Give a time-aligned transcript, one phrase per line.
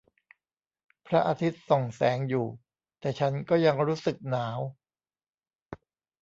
[1.07, 2.45] พระอาทิตย์ส่องแสงอยู่
[2.99, 4.59] แต่ฉันก็ยังรู้สึกหนาว